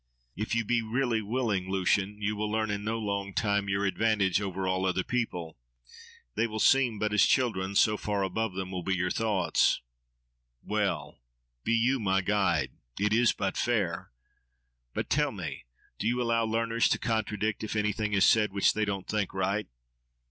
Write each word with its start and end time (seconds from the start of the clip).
—If 0.35 0.55
you 0.55 0.65
be 0.65 0.81
really 0.81 1.21
willing, 1.21 1.69
Lucian! 1.69 2.19
you 2.19 2.35
will 2.35 2.49
learn 2.51 2.71
in 2.71 2.83
no 2.83 2.97
long 2.97 3.35
time 3.35 3.69
your 3.69 3.85
advantage 3.85 4.41
over 4.41 4.67
all 4.67 4.83
other 4.83 5.03
people. 5.03 5.59
They 6.33 6.47
will 6.47 6.57
seem 6.59 6.97
but 6.97 7.13
as 7.13 7.23
children, 7.23 7.75
so 7.75 7.97
far 7.97 8.23
above 8.23 8.55
them 8.55 8.71
will 8.71 8.81
be 8.81 8.95
your 8.95 9.11
thoughts. 9.11 9.79
—Well! 10.63 11.19
Be 11.63 11.73
you 11.73 11.99
my 11.99 12.21
guide! 12.21 12.71
It 12.99 13.13
is 13.13 13.31
but 13.31 13.55
fair. 13.57 14.09
But 14.95 15.07
tell 15.07 15.31
me—Do 15.31 16.07
you 16.07 16.19
allow 16.19 16.45
learners 16.45 16.89
to 16.89 16.97
contradict, 16.97 17.63
if 17.63 17.75
anything 17.75 18.13
is 18.13 18.25
said 18.25 18.51
which 18.51 18.73
they 18.73 18.85
don't 18.85 19.07
think 19.07 19.35
right? 19.35 19.67